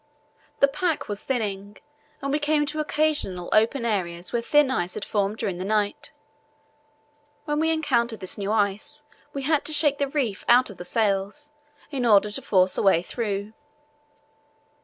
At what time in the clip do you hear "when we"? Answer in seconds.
7.45-7.69